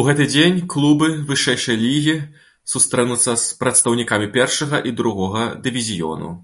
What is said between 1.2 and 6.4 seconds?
вышэйшай лігі сустрэнуцца з прадстаўнікамі першага і другога дывізіёну.